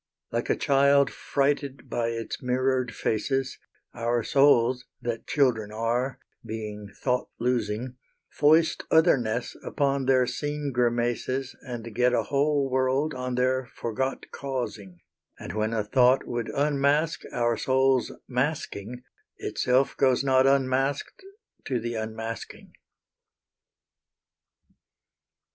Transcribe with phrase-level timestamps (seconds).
[0.31, 3.59] Like a child frighted by its mirrored faces,
[3.93, 11.93] Our souls, that children are, being thought losing, Foist otherness upon their seen grimaces And
[11.93, 15.01] get a whole world on their forgot causing;
[15.37, 19.03] And, when a thought would unmask our soul's masking,
[19.37, 21.23] Itself goes not unmasked
[21.65, 22.73] to the unmasking.